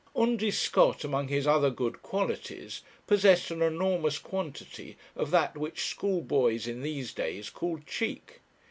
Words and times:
Undy 0.15 0.49
Scott, 0.49 1.03
among 1.03 1.27
his 1.27 1.45
other 1.45 1.69
good 1.69 2.01
qualities, 2.01 2.81
possessed 3.05 3.51
an 3.51 3.61
enormous 3.61 4.17
quantity 4.17 4.97
of 5.15 5.29
that 5.29 5.55
which 5.55 5.83
schoolboys 5.85 6.65
in 6.65 6.81
these 6.81 7.13
days 7.13 7.51
call 7.51 7.77
'cheek.' 7.85 8.39